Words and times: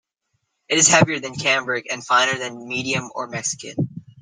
It 0.67 0.79
is 0.79 0.87
heavier 0.87 1.19
than 1.19 1.35
cambric, 1.35 1.85
and 1.93 2.03
finer 2.03 2.35
than 2.39 2.67
medium 2.67 3.11
or 3.13 3.27
Mexican. 3.27 4.03